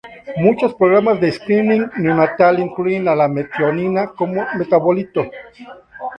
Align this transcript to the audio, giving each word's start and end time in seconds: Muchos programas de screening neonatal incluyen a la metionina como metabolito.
Muchos 0.37 0.73
programas 0.73 1.21
de 1.21 1.31
screening 1.31 1.85
neonatal 1.97 2.57
incluyen 2.59 3.07
a 3.07 3.13
la 3.15 3.27
metionina 3.27 4.07
como 4.07 4.43
metabolito. 4.57 5.29